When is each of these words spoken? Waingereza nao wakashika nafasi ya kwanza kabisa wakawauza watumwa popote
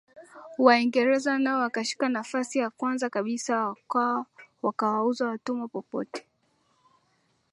Waingereza 0.57 1.37
nao 1.39 1.59
wakashika 1.61 2.09
nafasi 2.09 2.59
ya 2.59 2.69
kwanza 2.69 3.09
kabisa 3.09 3.75
wakawauza 4.61 5.27
watumwa 5.27 5.67
popote 5.67 6.27